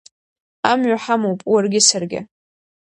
[0.71, 2.19] Амҩа ҳамоуп уаргьы саргьы…